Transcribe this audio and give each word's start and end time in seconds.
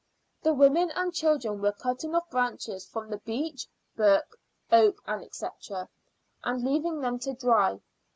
The 0.41 0.55
women 0.55 0.89
and 0.95 1.13
children 1.13 1.61
were 1.61 1.73
cutting 1.73 2.15
off 2.15 2.27
branches 2.31 2.87
from 2.87 3.11
the 3.11 3.19
beech, 3.19 3.67
birch, 3.95 4.23
oak, 4.71 4.97
&c., 5.31 5.45
and 6.43 6.63
leaving 6.63 7.01
them 7.01 7.19
to 7.19 7.35
dry. 7.35 7.79